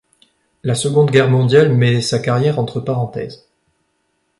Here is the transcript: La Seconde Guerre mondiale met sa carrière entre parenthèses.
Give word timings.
La 0.63 0.73
Seconde 0.73 1.11
Guerre 1.11 1.29
mondiale 1.29 1.75
met 1.77 2.01
sa 2.01 2.17
carrière 2.17 2.57
entre 2.57 2.79
parenthèses. 2.79 3.47